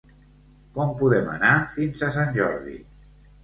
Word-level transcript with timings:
Com 0.77 0.93
podem 1.03 1.29
anar 1.35 1.53
fins 1.77 2.05
a 2.07 2.13
Sant 2.19 2.37
Jordi? 2.41 2.79